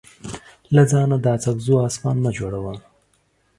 له 0.75 0.83
ځانه 0.91 1.17
د 1.23 1.25
اڅکزو 1.35 1.75
اسمان 1.87 2.17
مه 2.23 2.31
جوړوه. 2.37 2.73